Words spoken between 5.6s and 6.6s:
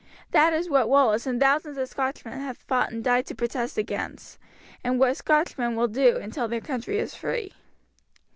will do until their